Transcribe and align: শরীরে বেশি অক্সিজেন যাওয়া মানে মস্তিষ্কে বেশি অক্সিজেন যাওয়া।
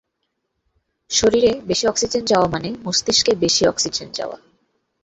শরীরে 1.11 1.51
বেশি 1.67 1.85
অক্সিজেন 1.87 2.23
যাওয়া 2.25 2.47
মানে 2.47 2.69
মস্তিষ্কে 2.83 3.31
বেশি 3.35 3.63
অক্সিজেন 3.67 4.07
যাওয়া। 4.11 4.37